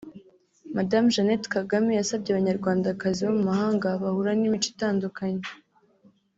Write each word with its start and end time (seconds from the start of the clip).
Madamu 0.75 1.07
Jeannette 1.13 1.47
Kagame 1.55 1.91
yasabye 1.99 2.29
Abanyarwandakazi 2.31 3.19
bo 3.25 3.33
mu 3.37 3.43
mahanga 3.49 3.87
bahura 4.01 4.31
n’imico 4.35 4.67
itandukanye 4.73 5.43